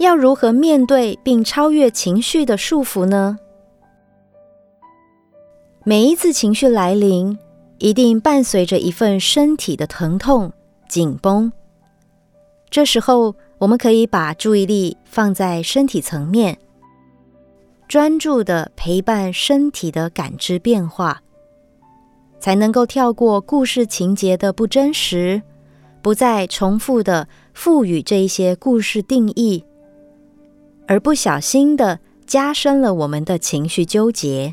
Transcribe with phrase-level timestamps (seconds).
[0.00, 3.38] 要如何面对并超越情绪的束缚呢？
[5.84, 7.38] 每一次情绪来临，
[7.76, 10.50] 一定伴随着一份身体的疼痛、
[10.88, 11.52] 紧绷。
[12.70, 16.56] 这时候，我们可以把注意力放在身体层面，
[17.86, 21.20] 专注的陪伴身体的感知变化，
[22.38, 25.42] 才能够跳过故事情节的不真实，
[26.00, 29.62] 不再重复的赋予这一些故事定义，
[30.90, 34.52] 而不小心的加深了我们的情绪纠结。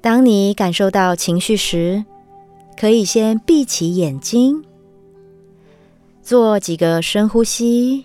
[0.00, 2.04] 当你感受到情绪时，
[2.78, 4.64] 可以先闭起眼睛，
[6.22, 8.04] 做几个深呼吸，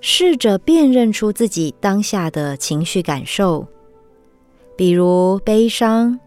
[0.00, 3.66] 试着辨认出自己当下的情绪感受，
[4.76, 6.20] 比如悲伤、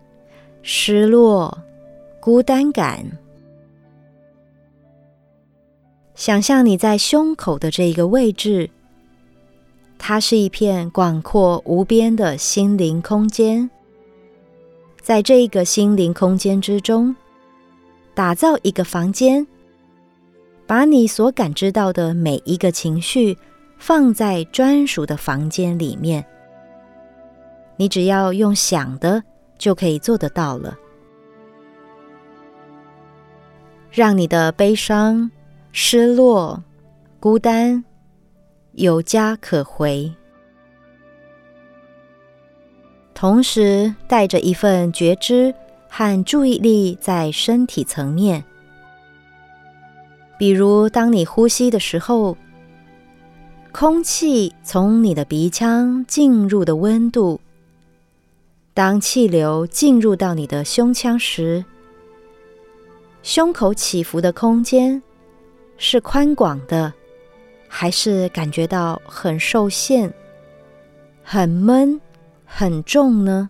[0.62, 1.58] 失落、
[2.20, 3.21] 孤单感。
[6.22, 8.70] 想象你在胸口的这一个位置。
[9.98, 13.68] 它是一片广阔无边的心灵空间，
[15.02, 17.16] 在这一个心灵空间之中，
[18.14, 19.48] 打造一个房间，
[20.68, 23.36] 把你所感知到的每一个情绪
[23.80, 26.24] 放在专属的房间里面。
[27.78, 29.24] 你只要用想的
[29.58, 30.78] 就可以做得到了，
[33.90, 35.32] 让你的悲伤、
[35.72, 36.64] 失落、
[37.20, 37.84] 孤单。
[38.74, 40.10] 有家可回，
[43.14, 45.54] 同时带着一份觉知
[45.90, 48.42] 和注意力在身体层面。
[50.38, 52.38] 比如，当你呼吸的时候，
[53.74, 57.42] 空气从你的鼻腔进入的温度；
[58.74, 61.66] 当气流进入到你的胸腔时，
[63.22, 65.04] 胸口起伏的空间
[65.84, 66.94] 是宽广的。
[67.74, 70.14] 还是感觉到很受限、
[71.24, 72.00] 很闷、
[72.46, 73.50] 很重呢？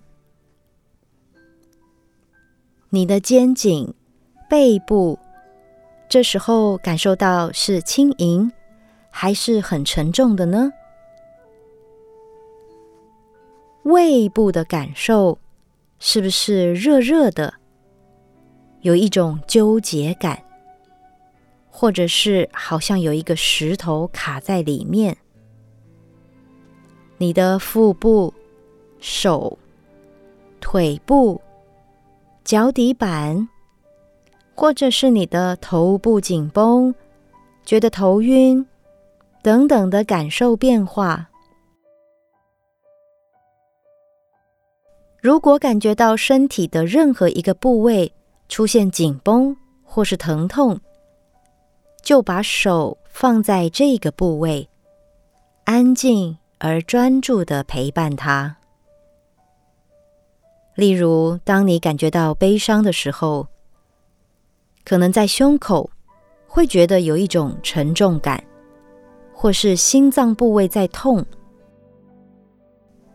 [2.90, 3.92] 你的肩颈、
[4.48, 5.18] 背部，
[6.08, 8.52] 这时候感受到是轻盈，
[9.10, 10.72] 还是很沉重的呢？
[13.82, 15.40] 胃部的感受
[15.98, 17.56] 是不是热热的，
[18.82, 20.44] 有一种纠结感？
[21.72, 25.18] 或者是好像有一个石头卡在里面，
[27.18, 28.32] 你的腹部、
[29.00, 29.58] 手、
[30.60, 31.42] 腿部、
[32.44, 33.48] 脚底板，
[34.54, 36.94] 或者是你的头部紧绷，
[37.66, 38.64] 觉得头晕
[39.42, 41.30] 等等的感受变化。
[45.20, 48.12] 如果感觉到身体的任何一个部位
[48.50, 50.80] 出现紧绷或是疼痛，
[52.02, 54.68] 就把手放在这个部位，
[55.66, 58.58] 安静而专注的陪伴他。
[60.76, 63.46] 例如，当你感觉到悲伤的时候，
[64.84, 65.90] 可能在胸口
[66.48, 68.44] 会觉得有一种沉重感，
[69.34, 71.24] 或是心脏部位在痛，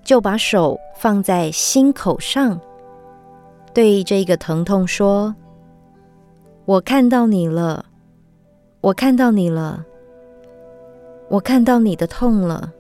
[0.05, 2.61] 就把手放在心口上，
[3.75, 5.35] 对这个疼痛说
[6.67, 7.85] ：“我看到你了。”
[8.87, 9.85] 我看到你了，
[11.29, 12.73] 我看到你的痛了。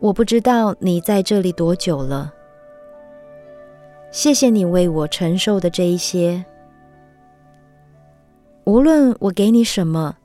[0.00, 2.34] 我不知道你在这里多久了。
[4.10, 6.44] 谢谢你为我承受的这一些。
[8.64, 10.16] 无论我给你什么，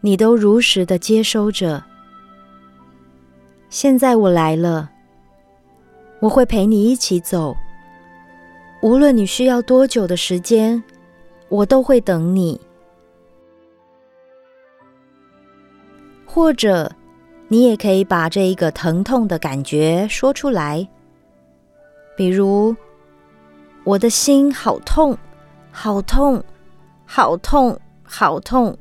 [0.00, 1.84] 你都如实的接收着。
[3.68, 4.90] 现在我来了，
[6.20, 7.54] 我会陪你一起走。
[8.80, 10.82] 无论你需要多久的时间。
[11.52, 12.58] 我都会等你，
[16.24, 16.90] 或者
[17.46, 20.88] 你也可以把这一个疼痛的感觉说出来，
[22.16, 22.74] 比如
[23.84, 25.14] 我的心好痛，
[25.70, 26.42] 好痛，
[27.04, 28.74] 好痛，好痛，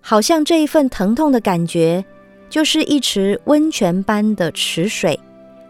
[0.00, 2.04] 好像这一份疼痛的感觉
[2.50, 5.20] 就是一池温泉般的池水，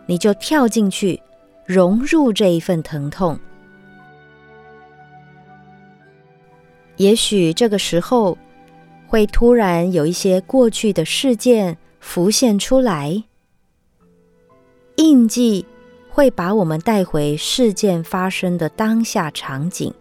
[0.06, 1.20] 你就跳进去，
[1.66, 3.38] 融入这一份疼痛。
[7.02, 8.38] 也许这个时候
[9.08, 13.24] 会突然有一些过去的事件浮现出来，
[14.94, 15.66] 印记
[16.08, 19.92] 会把我们带回事件发生的当下场景，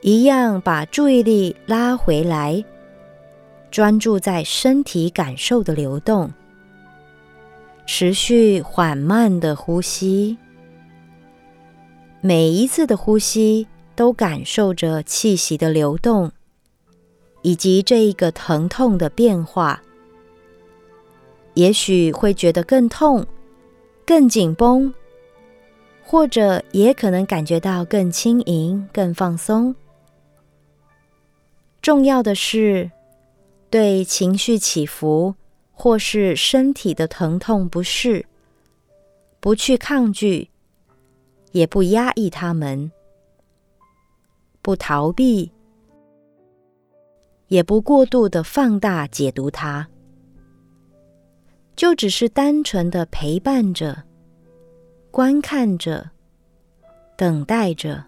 [0.00, 2.64] 一样把注意力拉回来，
[3.70, 6.32] 专注在身体感受的流动，
[7.86, 10.36] 持续缓慢的呼吸，
[12.20, 13.68] 每一次的呼吸。
[13.96, 16.30] 都感受着气息的流动，
[17.42, 19.82] 以及这一个疼痛的变化。
[21.54, 23.26] 也许会觉得更痛、
[24.04, 24.92] 更紧绷，
[26.04, 29.74] 或者也可能感觉到更轻盈、更放松。
[31.80, 32.90] 重要的是，
[33.70, 35.34] 对情绪起伏
[35.72, 38.26] 或是身体的疼痛不适，
[39.40, 40.50] 不去抗拒，
[41.52, 42.92] 也不压抑它们，
[44.66, 45.52] 不逃避，
[47.46, 49.86] 也不过度的放大解读它。
[51.76, 54.02] 就只是单纯的陪伴着、
[55.12, 56.10] 观看着、
[57.16, 58.04] 等待着，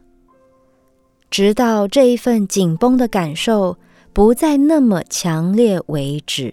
[1.30, 3.78] 直到这一份紧绷的感受
[4.12, 6.52] 不再那么强烈为止。